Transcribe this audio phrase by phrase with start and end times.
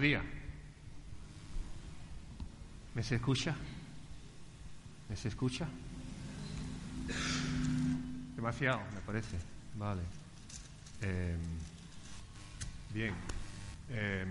[0.00, 0.24] Días.
[2.94, 3.54] ¿Me se escucha?
[5.08, 5.68] ¿Me se escucha?
[8.34, 9.36] Demasiado, me parece.
[9.76, 10.02] Vale.
[11.02, 11.36] Eh,
[12.94, 13.14] bien.
[13.90, 14.24] Eh,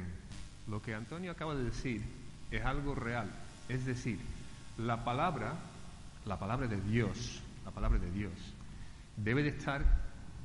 [0.67, 2.01] lo que Antonio acaba de decir
[2.49, 3.29] es algo real.
[3.67, 4.19] Es decir,
[4.77, 5.53] la palabra,
[6.25, 8.33] la palabra de Dios, la palabra de Dios,
[9.17, 9.85] debe de estar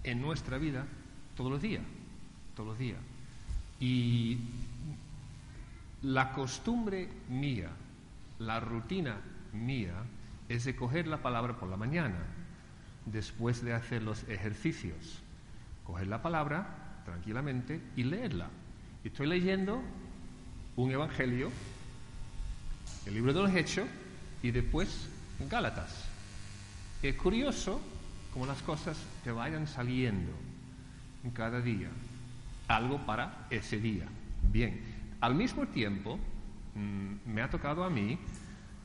[0.03, 0.87] en nuestra vida
[1.35, 1.83] todos los días.
[2.55, 3.01] Todos los días.
[3.81, 4.39] Y
[6.05, 7.71] la costumbre mía,
[8.39, 9.17] la rutina
[9.55, 9.95] mía,
[10.51, 12.19] es de coger la palabra por la mañana,
[13.07, 15.23] después de hacer los ejercicios.
[15.83, 18.49] Coger la palabra tranquilamente y leerla.
[19.03, 19.83] Estoy leyendo
[20.77, 21.51] un evangelio,
[23.07, 23.89] el libro de los Hechos
[24.43, 25.09] y después
[25.49, 26.05] Gálatas.
[27.03, 27.81] Es curioso
[28.33, 30.33] cómo las cosas te vayan saliendo
[31.33, 31.89] cada día.
[32.69, 34.05] Algo para ese día.
[34.43, 34.94] Bien,
[35.25, 36.19] al mismo tiempo,
[36.75, 38.19] mm, me ha tocado a mí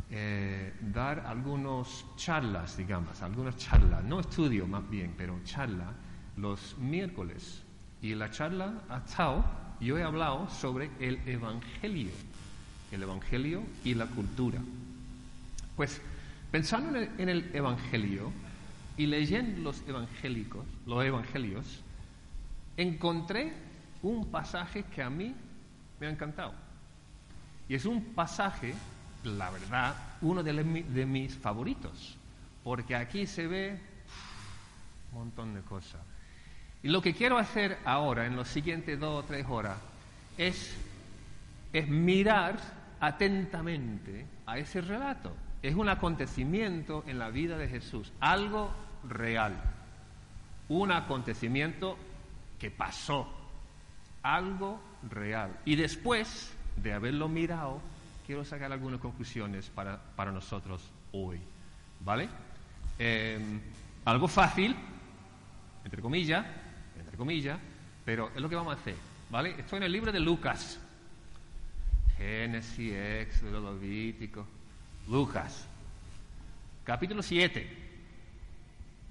[0.09, 5.91] eh, dar algunas charlas, digamos, algunas charlas, no estudio más bien, pero charla
[6.37, 7.61] los miércoles.
[8.01, 9.43] Y la charla ha estado,
[9.81, 12.11] yo he hablado sobre el Evangelio,
[12.93, 14.59] el Evangelio y la cultura.
[15.75, 16.01] Pues
[16.51, 18.31] pensando en el, en el Evangelio
[18.95, 21.81] y leyendo los evangélicos, los evangelios,
[22.77, 23.51] encontré
[24.01, 25.35] un pasaje que a mí
[25.99, 26.53] me ha encantado.
[27.67, 28.73] Y es un pasaje,
[29.23, 30.53] la verdad, uno de,
[31.05, 32.17] mis favoritos,
[32.63, 33.79] porque aquí se ve
[35.11, 36.01] un montón de cosas.
[36.81, 39.77] Y lo que quiero hacer ahora, en los siguientes dos o tres horas,
[40.37, 40.75] es,
[41.73, 42.57] es mirar
[42.99, 45.35] atentamente a ese relato.
[45.61, 48.71] Es un acontecimiento en la vida de Jesús, algo
[49.07, 49.61] real,
[50.69, 51.97] un acontecimiento
[52.57, 53.27] que pasó,
[54.23, 55.57] algo real.
[55.65, 57.81] Y después de haberlo mirado,
[58.25, 61.39] quiero sacar algunas conclusiones para, para nosotros hoy.
[62.01, 62.29] ¿Vale?
[62.97, 63.39] Eh,
[64.05, 64.75] algo fácil,
[65.83, 66.45] entre comillas,
[66.97, 67.59] entre comillas,
[68.05, 68.95] pero es lo que vamos a hacer.
[69.29, 69.55] ¿Vale?
[69.59, 70.79] Estoy en el libro de Lucas.
[72.17, 74.45] Génesis, Éxodo, Levítico.
[75.07, 75.67] Lucas.
[76.83, 77.67] Capítulo 7.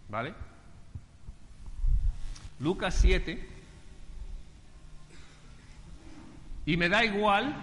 [0.09, 0.34] ¿Vale?
[2.60, 3.57] Lucas 7.
[6.69, 7.56] Y me da igual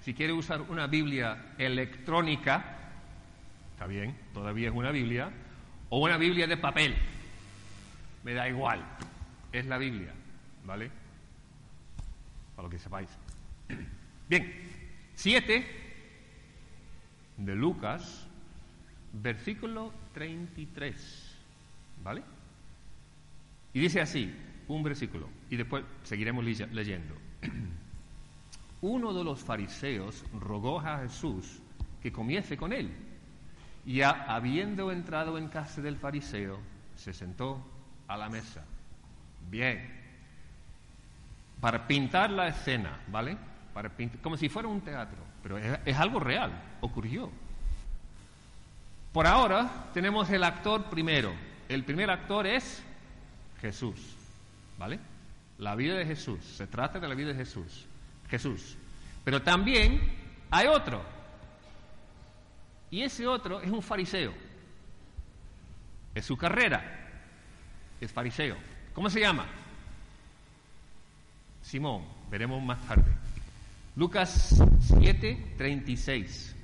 [0.00, 2.64] si quiere usar una Biblia electrónica,
[3.70, 5.30] está bien, todavía es una Biblia,
[5.88, 6.96] o una Biblia de papel.
[8.24, 8.84] Me da igual,
[9.52, 10.12] es la Biblia,
[10.64, 10.90] ¿vale?
[12.56, 13.08] Para lo que sepáis.
[14.28, 14.52] Bien,
[15.14, 15.66] 7
[17.36, 18.26] de Lucas,
[19.12, 21.36] versículo 33,
[22.02, 22.24] ¿vale?
[23.74, 24.34] Y dice así,
[24.66, 27.14] un versículo, y después seguiremos leyendo.
[28.80, 31.60] Uno de los fariseos rogó a Jesús
[32.00, 32.94] que comiese con él.
[33.84, 36.58] Y habiendo entrado en casa del fariseo,
[36.94, 37.64] se sentó
[38.06, 38.64] a la mesa.
[39.50, 39.96] Bien.
[41.60, 43.36] Para pintar la escena, ¿vale?
[43.74, 43.90] Para
[44.22, 45.18] como si fuera un teatro.
[45.42, 47.30] Pero es algo real, ocurrió.
[49.12, 51.32] Por ahora tenemos el actor primero.
[51.68, 52.82] El primer actor es
[53.60, 54.14] Jesús,
[54.78, 55.00] ¿vale?
[55.58, 56.44] La vida de Jesús.
[56.44, 57.87] Se trata de la vida de Jesús.
[58.28, 58.76] Jesús.
[59.24, 60.00] Pero también
[60.50, 61.02] hay otro.
[62.90, 64.32] Y ese otro es un fariseo.
[66.14, 66.82] Es su carrera.
[68.00, 68.56] Es fariseo.
[68.94, 69.46] ¿Cómo se llama?
[71.62, 72.04] Simón.
[72.30, 73.10] Veremos más tarde.
[73.96, 76.54] Lucas 7, 36.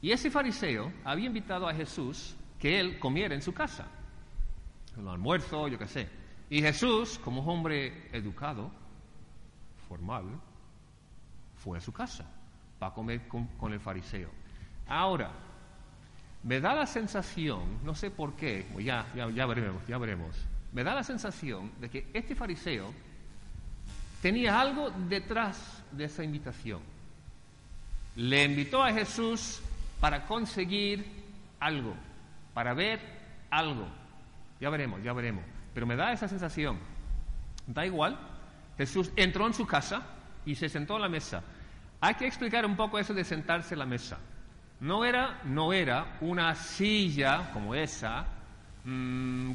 [0.00, 3.86] Y ese fariseo había invitado a Jesús que él comiera en su casa.
[4.98, 6.08] El almuerzo, yo qué sé.
[6.50, 8.70] Y Jesús, como hombre educado,
[9.94, 10.24] formal,
[11.62, 12.24] fue a su casa
[12.80, 14.28] para comer con, el fariseo.
[14.88, 15.30] Ahora,
[16.42, 20.34] me da la sensación, no sé por qué, ya, ya, ya veremos, ya veremos,
[20.72, 22.92] me da la sensación de que este fariseo
[24.20, 26.80] tenía algo detrás de esa invitación.
[28.16, 29.62] Le invitó a Jesús
[30.00, 31.06] para conseguir
[31.60, 31.94] algo,
[32.52, 33.00] para ver
[33.48, 33.86] algo,
[34.60, 35.44] Ya veremos, ya veremos.
[35.72, 36.78] Pero me da esa sensación.
[37.66, 38.33] Da igual.
[38.76, 40.02] Jesús entró en su casa
[40.44, 41.42] y se sentó a la mesa.
[42.00, 44.18] Hay que explicar un poco eso de sentarse a la mesa.
[44.80, 48.26] No era, no era una silla como esa,
[48.84, 49.52] mm,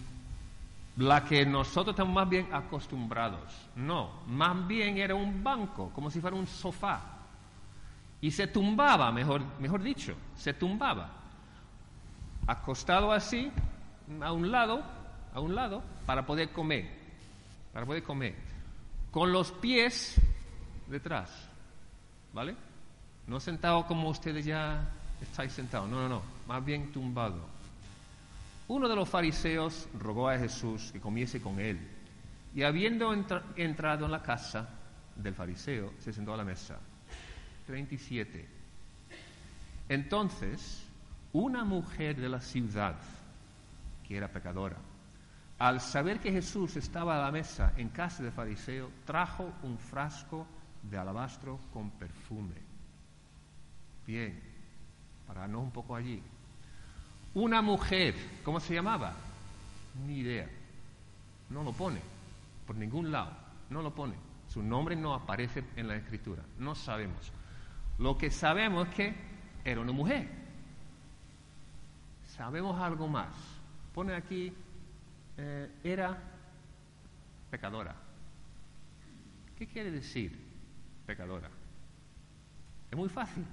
[0.97, 3.67] la que nosotros estamos más bien acostumbrados.
[3.75, 7.01] No, más bien era un banco, como si fuera un sofá.
[8.21, 11.09] Y se tumbaba, mejor, mejor dicho, se tumbaba.
[12.47, 13.51] Acostado así,
[14.21, 14.81] a un lado,
[15.33, 16.89] a un lado, para poder comer.
[17.71, 18.48] Para poder comer.
[19.11, 20.15] Con los pies
[20.87, 21.29] detrás.
[22.33, 22.55] ¿Vale?
[23.27, 24.89] No sentado como ustedes ya
[25.21, 25.89] estáis sentados.
[25.89, 26.21] No, no, no.
[26.47, 27.39] Más bien tumbado.
[28.67, 31.79] Uno de los fariseos rogó a Jesús que comiese con él.
[32.53, 34.69] Y habiendo entrado en la casa
[35.15, 36.77] del fariseo, se sentó a la mesa.
[37.65, 38.47] 37.
[39.89, 40.83] Entonces,
[41.33, 42.95] una mujer de la ciudad,
[44.07, 44.77] que era pecadora,
[45.59, 50.47] al saber que Jesús estaba a la mesa en casa del fariseo, trajo un frasco
[50.83, 52.55] de alabastro con perfume.
[54.07, 54.41] Bien,
[55.27, 56.23] pararnos un poco allí.
[57.33, 59.13] Una mujer, ¿cómo se llamaba?
[60.07, 60.49] Ni idea.
[61.49, 61.99] No lo pone,
[62.65, 63.31] por ningún lado,
[63.69, 64.15] no lo pone.
[64.47, 67.31] Su nombre no aparece en la escritura, no sabemos.
[67.97, 69.15] Lo que sabemos es que
[69.65, 70.27] era una mujer.
[72.27, 73.35] Sabemos algo más.
[73.93, 74.53] Pone aquí,
[75.41, 76.17] eh, era
[77.49, 77.95] pecadora.
[79.57, 80.37] ¿Qué quiere decir
[81.05, 81.49] pecadora?
[82.91, 83.45] Es muy fácil.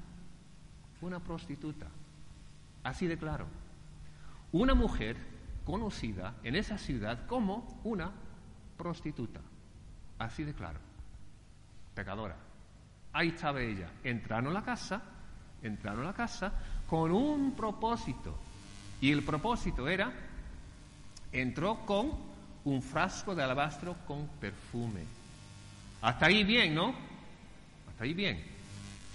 [1.00, 1.86] Una prostituta.
[2.82, 3.46] Así de claro.
[4.50, 5.16] Una mujer
[5.64, 8.10] conocida en esa ciudad como una
[8.76, 9.40] prostituta.
[10.18, 10.80] Así de claro.
[11.94, 12.36] Pecadora.
[13.12, 13.90] Ahí estaba ella.
[14.02, 15.02] Entraron a la casa,
[15.62, 16.52] entraron a la casa
[16.88, 18.36] con un propósito.
[19.00, 20.12] Y el propósito era,
[21.32, 22.12] entró con
[22.64, 25.02] un frasco de alabastro con perfume.
[26.02, 26.94] Hasta ahí bien, ¿no?
[27.88, 28.42] Hasta ahí bien.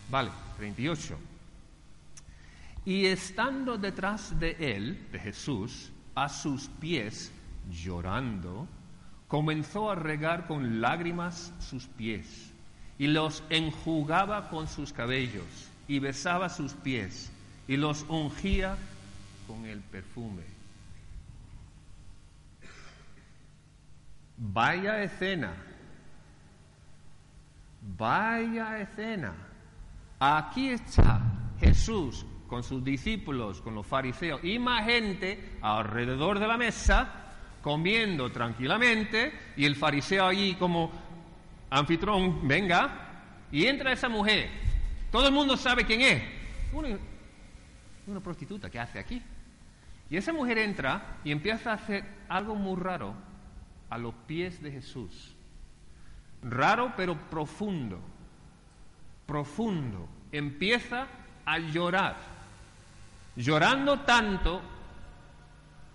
[0.09, 1.17] Vale, 38.
[2.85, 7.31] Y estando detrás de él, de Jesús, a sus pies,
[7.69, 8.67] llorando,
[9.27, 12.51] comenzó a regar con lágrimas sus pies
[12.97, 17.31] y los enjugaba con sus cabellos y besaba sus pies
[17.67, 18.77] y los ungía
[19.47, 20.43] con el perfume.
[24.43, 25.53] Vaya escena,
[27.95, 29.35] vaya escena.
[30.19, 31.21] Aquí está
[31.59, 37.07] Jesús con sus discípulos, con los fariseos y más gente alrededor de la mesa,
[37.61, 40.91] comiendo tranquilamente, y el fariseo allí como
[41.69, 44.49] anfitrón, venga, y entra esa mujer.
[45.11, 46.23] Todo el mundo sabe quién es.
[46.73, 46.97] Una,
[48.07, 49.21] una prostituta que hace aquí.
[50.09, 53.29] Y esa mujer entra y empieza a hacer algo muy raro
[53.91, 55.35] a los pies de Jesús.
[56.41, 57.99] Raro pero profundo.
[59.27, 60.09] Profundo.
[60.31, 61.05] Empieza
[61.45, 62.17] a llorar.
[63.35, 64.63] Llorando tanto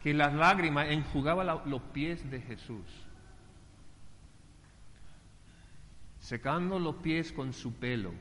[0.00, 2.84] que las lágrimas enjugaban los pies de Jesús.
[6.26, 8.12] secando los pies con su pelo.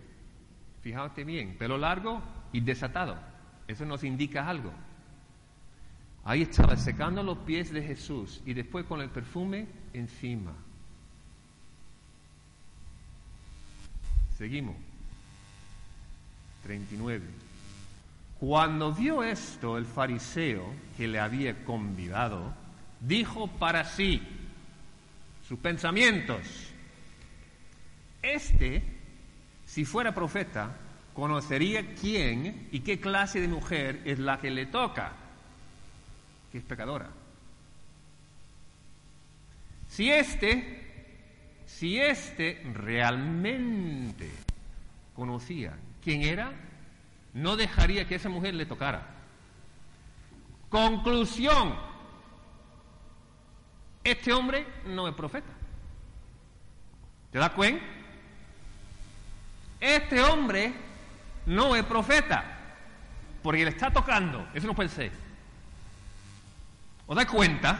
[0.81, 2.21] Fíjate bien, pelo largo
[2.51, 3.17] y desatado.
[3.67, 4.71] Eso nos indica algo.
[6.25, 10.53] Ahí estaba secando los pies de Jesús y después con el perfume encima.
[14.37, 14.75] Seguimos.
[16.63, 17.23] 39.
[18.39, 20.65] Cuando vio esto el fariseo
[20.97, 22.53] que le había convidado,
[22.99, 24.21] dijo para sí
[25.47, 26.73] sus pensamientos
[28.25, 28.81] este,
[29.65, 30.75] si fuera profeta,
[31.13, 35.13] conocería quién y qué clase de mujer es la que le toca,
[36.57, 37.09] es pecadora.
[39.87, 41.05] Si este,
[41.65, 44.29] si este realmente
[45.15, 46.51] conocía quién era,
[47.33, 49.05] no dejaría que esa mujer le tocara.
[50.69, 51.75] Conclusión,
[54.03, 55.51] este hombre no es profeta.
[57.31, 57.83] ¿Te das cuenta?
[59.79, 60.73] Este hombre
[61.45, 62.43] no es profeta,
[63.43, 64.47] porque le está tocando.
[64.53, 65.24] Eso no puede ser.
[67.07, 67.79] ¿Os da cuenta?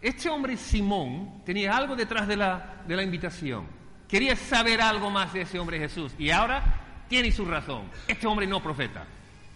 [0.00, 3.66] Este hombre Simón tenía algo detrás de la, de la invitación.
[4.08, 6.12] Quería saber algo más de ese hombre Jesús.
[6.18, 7.90] Y ahora tiene su razón.
[8.08, 9.04] Este hombre no es profeta.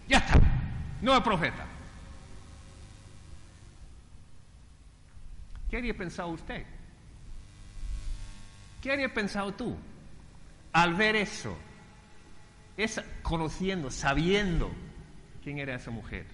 [0.07, 0.39] Ya está.
[1.01, 1.65] No es profeta.
[5.69, 6.63] ¿Qué había pensado usted?
[8.81, 9.75] ¿Qué había pensado tú?
[10.71, 11.57] Al ver eso,
[12.77, 14.71] es conociendo, sabiendo
[15.43, 16.27] quién era esa mujer,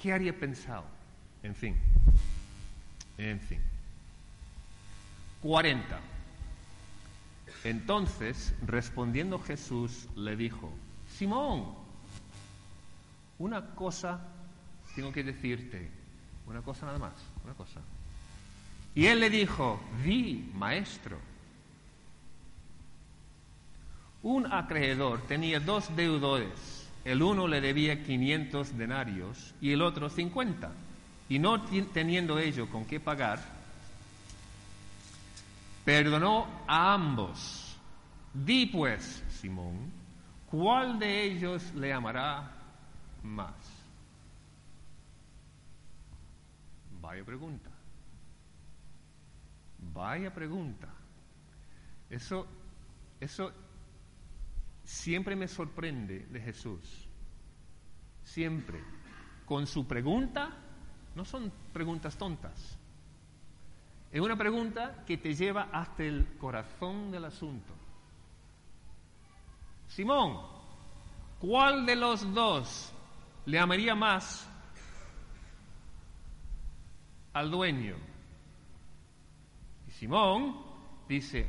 [0.00, 0.84] ¿qué haría pensado?
[1.42, 1.76] En fin.
[3.18, 3.60] En fin.
[5.42, 6.00] 40.
[7.64, 10.72] Entonces, respondiendo Jesús, le dijo,
[11.16, 11.74] Simón,
[13.38, 14.20] una cosa
[14.94, 15.88] tengo que decirte,
[16.46, 17.12] una cosa nada más,
[17.44, 17.80] una cosa.
[18.94, 21.18] Y él le dijo, di, maestro.
[24.22, 26.79] Un acreedor tenía dos deudores.
[27.04, 30.70] El uno le debía 500 denarios y el otro 50.
[31.28, 33.40] Y no teniendo ello con qué pagar,
[35.84, 37.76] perdonó a ambos.
[38.34, 39.90] Di pues, Simón,
[40.50, 42.52] ¿cuál de ellos le amará
[43.22, 43.54] más?
[47.00, 47.70] Vaya pregunta.
[49.78, 50.88] Vaya pregunta.
[52.10, 52.46] Eso,
[53.20, 53.52] eso
[54.90, 57.08] siempre me sorprende de Jesús.
[58.24, 58.82] Siempre.
[59.46, 60.50] Con su pregunta,
[61.14, 62.78] no son preguntas tontas.
[64.10, 67.72] Es una pregunta que te lleva hasta el corazón del asunto.
[69.86, 70.40] Simón,
[71.38, 72.92] ¿cuál de los dos
[73.46, 74.48] le amaría más
[77.32, 77.96] al dueño?
[79.86, 80.64] Y Simón
[81.08, 81.48] dice,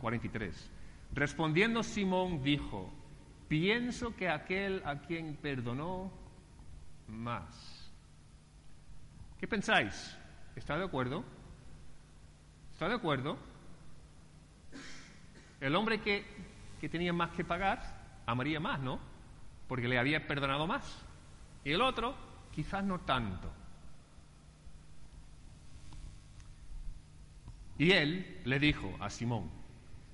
[0.00, 0.77] 43,
[1.18, 2.92] respondiendo Simón dijo,
[3.48, 6.12] pienso que aquel a quien perdonó
[7.08, 7.90] más.
[9.38, 10.16] ¿Qué pensáis?
[10.54, 11.24] ¿Está de acuerdo?
[12.72, 13.36] ¿Está de acuerdo?
[15.60, 16.24] El hombre que,
[16.80, 19.00] que tenía más que pagar amaría más, ¿no?
[19.66, 21.04] Porque le había perdonado más.
[21.64, 22.14] Y el otro,
[22.52, 23.50] quizás no tanto.
[27.78, 29.57] Y él le dijo a Simón,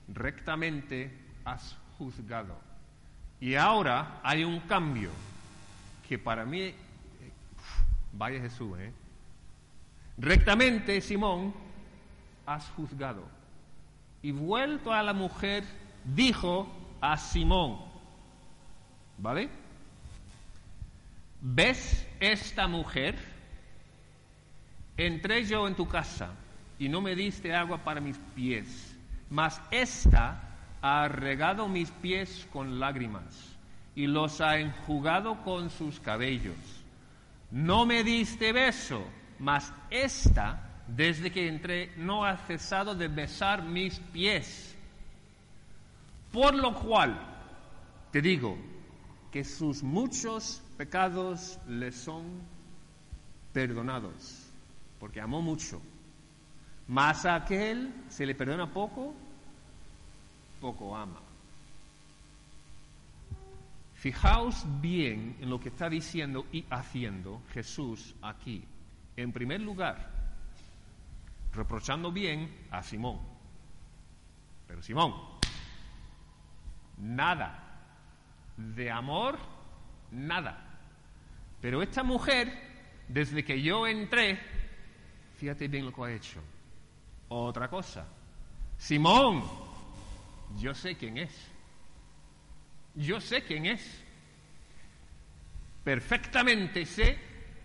[0.08, 1.10] rectamente
[1.44, 2.58] has juzgado.
[3.40, 5.10] Y ahora hay un cambio
[6.08, 6.74] que para mí, eh,
[8.12, 8.92] vaya Jesús, ¿eh?
[10.16, 11.52] Rectamente, Simón,
[12.46, 13.24] has juzgado.
[14.22, 15.64] Y vuelto a la mujer,
[16.04, 16.68] dijo
[17.00, 17.78] a Simón,
[19.18, 19.48] ¿vale?
[21.40, 23.18] ¿Ves esta mujer?
[24.96, 26.30] Entré yo en tu casa
[26.78, 28.93] y no me diste agua para mis pies,
[29.34, 30.40] mas esta
[30.80, 33.56] ha regado mis pies con lágrimas
[33.96, 36.54] y los ha enjugado con sus cabellos.
[37.50, 39.04] No me diste beso,
[39.40, 44.76] mas esta desde que entré, no ha cesado de besar mis pies.
[46.30, 47.18] Por lo cual,
[48.12, 48.56] te digo,
[49.32, 52.24] que sus muchos pecados le son
[53.52, 54.46] perdonados,
[55.00, 55.82] porque amó mucho.
[56.86, 59.14] Mas a aquel se le perdona poco,
[60.64, 61.20] poco ama.
[63.96, 68.64] Fijaos bien en lo que está diciendo y haciendo Jesús aquí.
[69.14, 70.10] En primer lugar,
[71.52, 73.20] reprochando bien a Simón.
[74.66, 75.12] Pero Simón,
[76.96, 77.60] nada.
[78.56, 79.36] De amor,
[80.12, 80.78] nada.
[81.60, 82.48] Pero esta mujer,
[83.06, 84.40] desde que yo entré,
[85.36, 86.40] fíjate bien lo que ha hecho.
[87.28, 88.06] Otra cosa.
[88.78, 89.63] Simón,
[90.58, 91.32] yo sé quién es.
[92.94, 94.02] Yo sé quién es.
[95.82, 97.18] Perfectamente sé,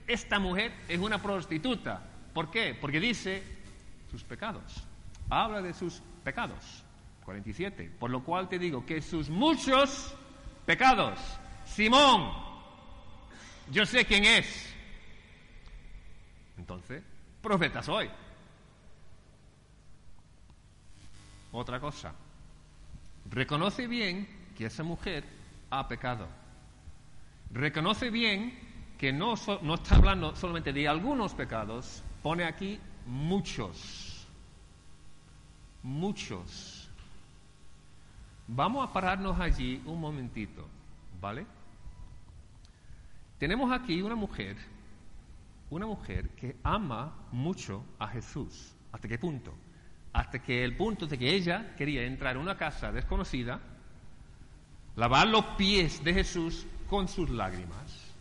[0.08, 2.02] esta mujer es una prostituta.
[2.34, 2.76] ¿Por qué?
[2.80, 3.44] Porque dice,
[4.10, 4.84] sus pecados.
[5.30, 6.84] Habla de sus pecados.
[7.26, 7.92] 47.
[8.00, 10.16] Por lo cual te digo que sus muchos
[10.66, 11.20] pecados.
[11.66, 12.34] Simón,
[13.72, 14.76] yo sé quién es.
[16.58, 17.04] Entonces,
[17.42, 18.10] profeta soy.
[21.52, 22.14] Otra cosa.
[23.32, 25.24] Reconoce bien que esa mujer
[25.70, 26.28] ha pecado.
[27.52, 28.58] Reconoce bien
[28.98, 34.28] que no, no está hablando solamente de algunos pecados, pone aquí muchos,
[35.84, 36.90] muchos.
[38.48, 40.68] Vamos a pararnos allí un momentito,
[41.22, 41.46] ¿vale?
[43.38, 44.58] Tenemos aquí una mujer,
[45.70, 48.74] una mujer que ama mucho a Jesús.
[48.92, 49.54] ¿Hasta qué punto?
[50.14, 53.60] Hasta que el punto de que ella quería entrar en una casa desconocida,
[54.96, 58.14] lavar los pies de Jesús con sus lágrimas,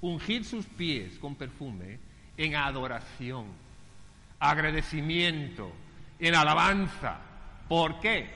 [0.00, 1.98] ungir sus pies con perfume
[2.36, 3.46] en adoración
[4.40, 5.70] agradecimiento,
[6.18, 7.18] en alabanza.
[7.68, 8.34] ¿Por qué?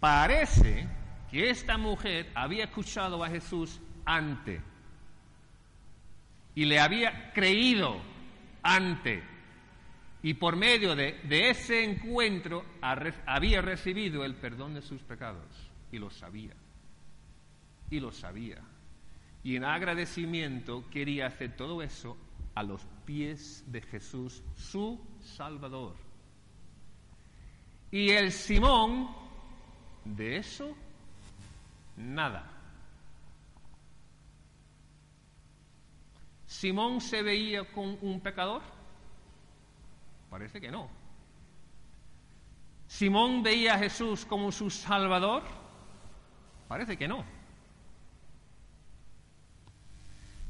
[0.00, 0.88] Parece
[1.30, 4.60] que esta mujer había escuchado a Jesús antes
[6.54, 8.00] y le había creído
[8.62, 9.22] antes
[10.22, 15.46] y por medio de, ese encuentro había recibido el perdón de sus pecados
[15.92, 16.54] y lo sabía
[17.90, 18.62] y lo sabía
[19.42, 22.16] y en agradecimiento quería hacer todo eso
[22.54, 25.94] a los pies de Jesús, su Salvador.
[27.90, 29.08] Y el Simón,
[30.04, 30.76] de eso,
[31.96, 32.52] nada.
[36.46, 38.62] ¿Simón se veía con un pecador?
[40.30, 40.88] Parece que no.
[42.86, 45.42] ¿Simón veía a Jesús como su Salvador?
[46.68, 47.24] Parece que no.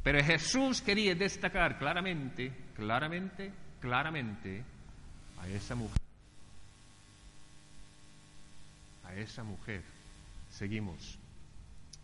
[0.02, 4.64] Pero Jesús quería destacar claramente, claramente, claramente
[5.40, 5.98] a esa mujer.
[9.04, 9.82] A esa mujer.
[10.50, 11.18] Seguimos.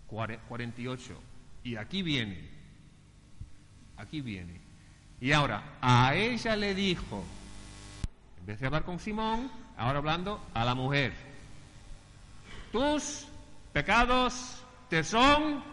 [0.07, 1.21] 48.
[1.63, 2.49] Y aquí viene.
[3.97, 4.61] Aquí viene.
[5.21, 7.25] Y ahora, a ella le dijo,
[8.45, 11.15] en vez de hablar con Simón, ahora hablando a la mujer,
[12.71, 13.27] tus
[13.73, 15.65] pecados te son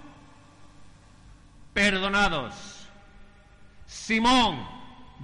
[1.73, 2.87] perdonados.
[3.85, 4.65] Simón,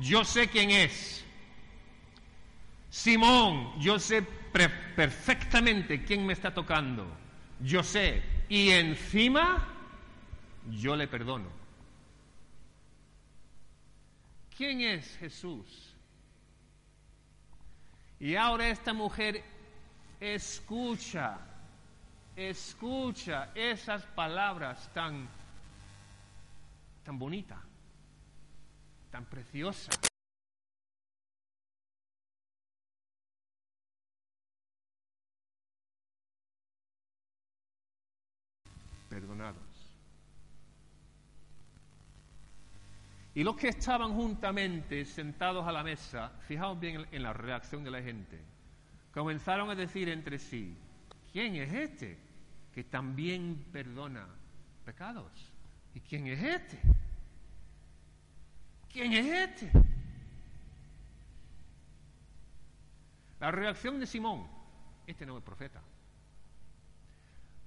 [0.01, 1.23] yo sé quién es.
[2.89, 7.07] Simón, yo sé perfectamente quién me está tocando.
[7.61, 8.23] Yo sé.
[8.49, 9.65] Y encima,
[10.69, 11.47] yo le perdono.
[14.57, 15.96] ¿Quién es Jesús?
[18.19, 19.43] Y ahora esta mujer
[20.19, 21.37] escucha,
[22.35, 25.27] escucha esas palabras tan
[27.03, 27.61] tan bonita,
[29.11, 29.91] tan preciosa.
[39.09, 39.66] Perdonados.
[43.37, 47.91] Y los que estaban juntamente sentados a la mesa, fijaos bien en la reacción de
[47.91, 48.41] la gente,
[49.13, 50.75] comenzaron a decir entre sí,
[51.31, 52.17] ¿quién es este
[52.73, 54.25] que también perdona
[54.83, 55.31] pecados?
[55.93, 56.81] ¿Y quién es este?
[58.91, 59.71] ¿Quién es este?
[63.39, 64.47] La reacción de Simón,
[65.05, 65.83] este no es profeta.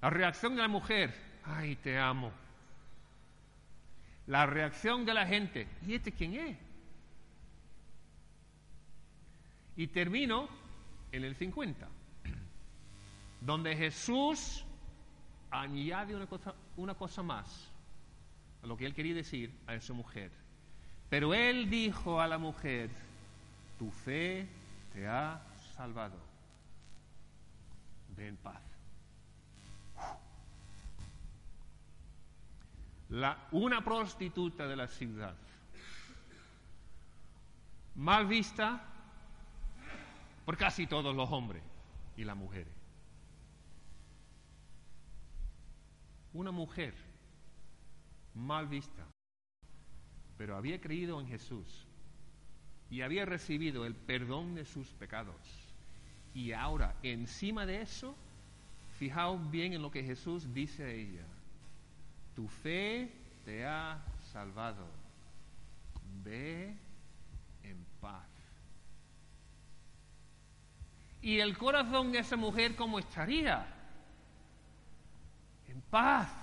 [0.01, 2.33] La reacción de la mujer, ay, te amo.
[4.31, 6.57] La reacción de la gente, ¿y este quién es?
[9.75, 10.47] Y termino
[11.11, 11.85] en el 50,
[13.41, 14.63] donde Jesús
[15.49, 17.69] añade una cosa, una cosa más
[18.63, 20.31] lo que él quería decir a esa mujer.
[21.09, 22.89] Pero él dijo a la mujer,
[23.77, 24.47] tu fe
[24.93, 25.41] te ha
[25.75, 26.15] salvado.
[28.15, 28.70] Ve en paz.
[33.11, 35.35] La, una prostituta de la ciudad,
[37.95, 38.81] mal vista
[40.45, 41.61] por casi todos los hombres
[42.17, 42.73] y las mujeres.
[46.33, 46.93] Una mujer
[48.33, 49.05] mal vista,
[50.37, 51.85] pero había creído en Jesús
[52.89, 55.35] y había recibido el perdón de sus pecados.
[56.33, 58.15] Y ahora, encima de eso,
[58.97, 61.25] fijaos bien en lo que Jesús dice a ella.
[62.35, 63.11] Tu fe
[63.45, 64.85] te ha salvado.
[66.23, 66.75] Ve
[67.63, 68.27] en paz.
[71.21, 73.65] ¿Y el corazón de esa mujer cómo estaría?
[75.67, 76.41] En paz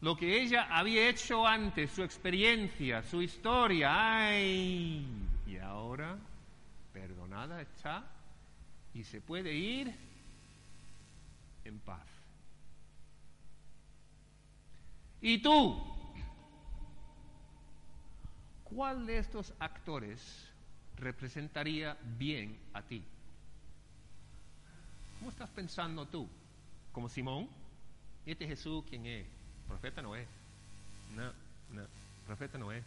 [0.00, 5.06] lo que ella había hecho antes, su experiencia, su historia, ¡ay!
[5.46, 6.16] Y ahora
[6.92, 8.04] perdonada está
[8.94, 9.94] y se puede ir
[11.64, 12.19] en paz.
[15.20, 15.78] ¿Y tú?
[18.64, 20.48] ¿Cuál de estos actores
[20.96, 23.04] representaría bien a ti?
[25.18, 26.28] ¿Cómo estás pensando tú?
[26.92, 27.48] ¿Como Simón?
[28.24, 29.26] ¿Y este Jesús quién es?
[29.66, 30.26] Profeta no es.
[31.14, 31.32] No,
[31.70, 31.86] no,
[32.26, 32.82] profeta no es.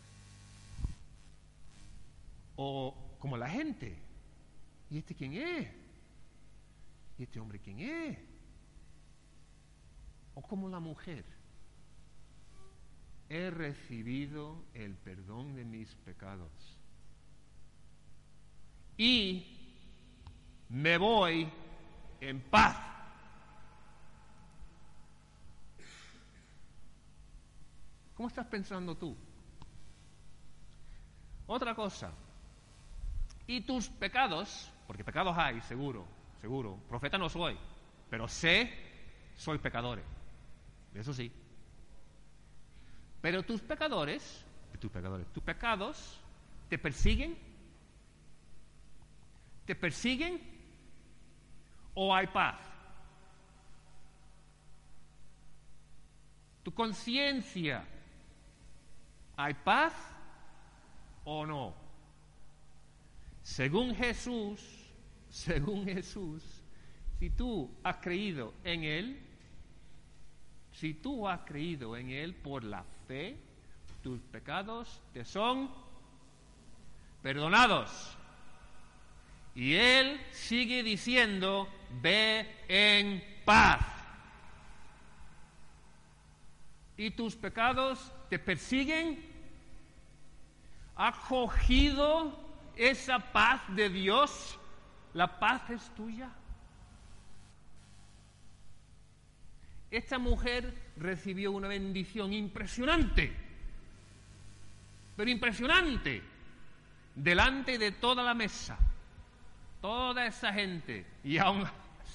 [2.56, 3.98] O como la gente.
[4.90, 5.68] ¿Y este quién es?
[7.18, 8.18] ¿Y este hombre quién es?
[10.34, 11.24] O como la mujer.
[13.34, 16.52] He recibido el perdón de mis pecados.
[18.96, 19.44] Y
[20.70, 21.52] me voy
[22.22, 22.78] en paz
[28.14, 29.18] ¿Cómo estás pensando tú?
[31.48, 32.14] Otra cosa.
[33.48, 36.06] Y tus pecados, porque pecados hay, seguro,
[36.40, 36.78] seguro.
[36.88, 37.58] Profeta no soy,
[38.12, 38.72] pero sé,
[39.36, 40.04] soy pecador.
[40.94, 41.43] Eso sí.
[43.24, 44.46] Pero tus pecadores,
[44.80, 46.20] tus pecadores, tus pecados
[46.70, 47.36] te persiguen,
[49.66, 50.40] te persiguen
[51.96, 52.60] o hay paz.
[56.64, 57.88] Tu conciencia
[59.36, 59.94] ¿Hay paz
[61.24, 61.74] o no?
[63.42, 64.62] Según Jesús,
[65.30, 66.44] según Jesús,
[67.20, 69.20] si tú has creído en Él,
[70.74, 73.38] si tú has creído en Él por la fe,
[74.02, 75.72] tus pecados te son
[77.22, 78.18] perdonados.
[79.56, 81.70] Y Él sigue diciendo,
[82.02, 83.86] ve en paz.
[86.98, 89.32] ¿Y tus pecados te persiguen?
[90.96, 92.40] ¿Has cogido
[92.76, 94.60] esa paz de Dios?
[95.14, 96.30] ¿La paz es tuya?
[99.94, 103.32] Esta mujer recibió una bendición impresionante,
[105.16, 106.20] pero impresionante,
[107.14, 108.76] delante de toda la mesa,
[109.82, 111.64] toda esa gente, y aún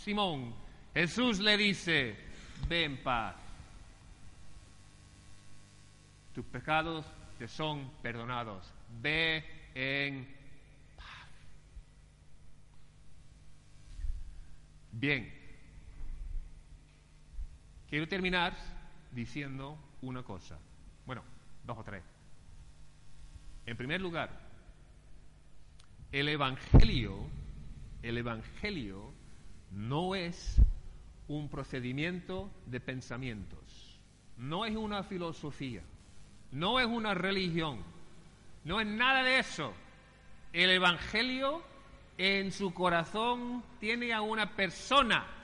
[0.03, 0.57] Simón,
[0.93, 2.17] Jesús le dice,
[2.69, 3.37] ven paz,
[6.35, 7.07] tus pecados
[7.39, 9.45] te son perdonados, ve
[9.77, 10.27] en
[10.97, 11.29] paz.
[14.91, 15.38] Bien,
[17.89, 18.55] Quiero terminar
[19.13, 20.59] diciendo una cosa.
[21.07, 21.23] Bueno,
[21.65, 22.03] dos o tres.
[23.65, 24.31] En primer lugar,
[26.13, 27.27] el Evangelio,
[28.03, 29.13] el Evangelio
[29.71, 30.61] no es
[31.29, 34.01] un procedimiento de pensamientos,
[34.37, 35.83] no es una filosofía,
[36.53, 37.83] no es una religión,
[38.65, 39.73] no es nada de eso.
[40.53, 41.63] El Evangelio
[42.19, 45.38] en su corazón tiene a una persona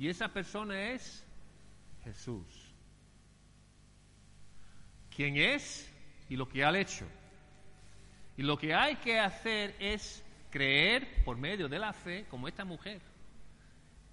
[0.00, 1.22] y esa persona es
[2.04, 2.46] Jesús.
[5.14, 5.92] ¿Quién es
[6.30, 7.06] y lo que ha hecho?
[8.38, 12.64] Y lo que hay que hacer es creer por medio de la fe, como esta
[12.64, 13.02] mujer.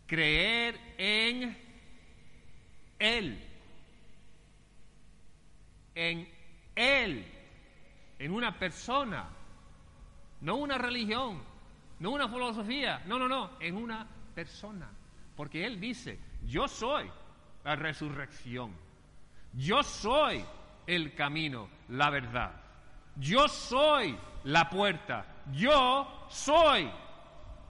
[0.08, 1.58] Creer en
[3.00, 3.42] Él.
[5.96, 6.28] En
[6.76, 7.26] Él.
[8.20, 9.30] En una persona.
[10.42, 11.42] No una religión.
[12.00, 13.02] No una filosofía.
[13.06, 13.52] No, no, no.
[13.62, 14.92] En una persona.
[15.38, 17.10] Porque Él dice, yo soy
[17.64, 18.74] la resurrección,
[19.54, 20.44] yo soy
[20.88, 22.54] el camino, la verdad,
[23.16, 26.90] yo soy la puerta, yo soy.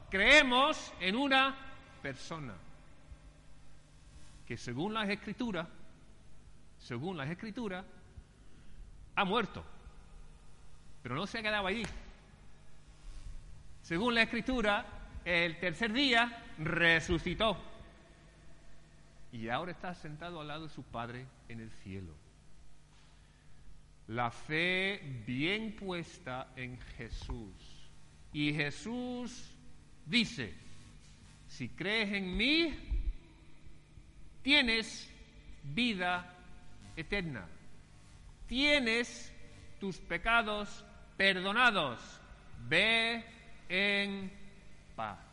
[0.09, 1.57] Creemos en una
[2.01, 2.53] persona
[4.45, 5.67] que según las escrituras,
[6.79, 7.83] según las escrituras,
[9.13, 9.61] ha muerto,
[11.03, 11.83] pero no se ha quedado allí.
[13.81, 14.85] Según la escritura,
[15.25, 17.57] el tercer día resucitó
[19.31, 22.13] y ahora está sentado al lado de su Padre en el cielo.
[24.07, 27.53] La fe bien puesta en Jesús.
[28.31, 29.53] Y Jesús
[30.05, 30.53] dice,
[31.47, 32.73] si crees en mí,
[34.41, 35.11] tienes
[35.63, 36.33] vida
[36.95, 37.47] eterna.
[38.47, 39.33] Tienes
[39.79, 40.85] tus pecados
[41.17, 41.99] perdonados.
[42.67, 43.25] Ve
[43.67, 44.31] en
[44.95, 45.26] paz.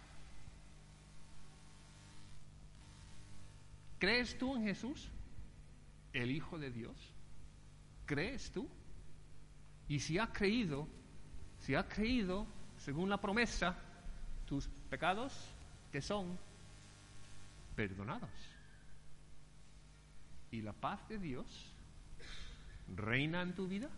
[3.98, 5.10] ¿Crees tú en Jesús,
[6.12, 6.96] el Hijo de Dios?
[8.06, 8.68] ¿Crees tú?
[9.88, 10.88] Y si has creído,
[11.58, 12.46] si has creído,
[12.78, 13.76] según la promesa,
[14.46, 15.32] tus pecados
[15.90, 16.38] te son
[17.76, 18.30] perdonados.
[20.50, 21.72] ¿Y la paz de Dios
[22.94, 23.88] reina en tu vida?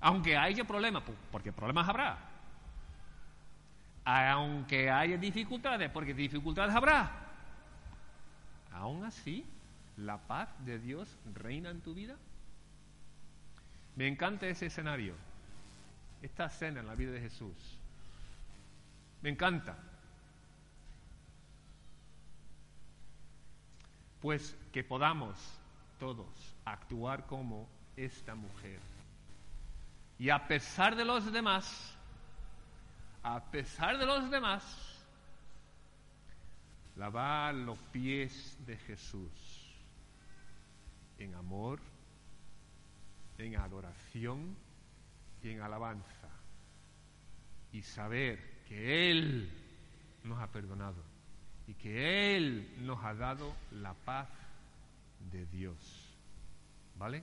[0.00, 2.18] Aunque haya problemas, porque problemas habrá.
[4.04, 7.25] Aunque haya dificultades, porque dificultades habrá
[8.76, 9.44] aún así,
[9.96, 12.16] la paz de Dios reina en tu vida.
[13.96, 15.14] Me encanta ese escenario,
[16.22, 17.56] esta escena en la vida de Jesús.
[19.22, 19.76] Me encanta.
[24.20, 25.36] Pues que podamos
[25.98, 26.26] todos
[26.64, 28.80] actuar como esta mujer.
[30.18, 31.96] Y a pesar de los demás,
[33.22, 34.95] a pesar de los demás,
[36.96, 39.66] lavar los pies de Jesús
[41.18, 41.80] en amor,
[43.38, 44.56] en adoración
[45.42, 46.28] y en alabanza.
[47.72, 49.50] Y saber que Él
[50.24, 51.02] nos ha perdonado
[51.66, 54.28] y que Él nos ha dado la paz
[55.30, 55.76] de Dios.
[56.96, 57.22] ¿Vale?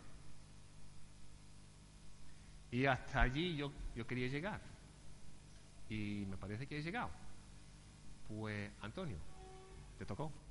[2.70, 4.62] Y hasta allí yo, yo quería llegar.
[5.90, 7.10] Y me parece que he llegado.
[8.28, 9.33] Pues, Antonio.
[10.04, 10.43] Te tocó.